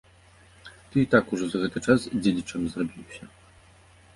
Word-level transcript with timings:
Ты 0.95 1.01
і 1.01 1.09
так 1.11 1.25
ужо 1.37 1.45
за 1.51 1.57
гэты 1.65 1.79
час 1.91 2.07
дзедзічам 2.21 2.61
зрабіўся. 2.73 3.23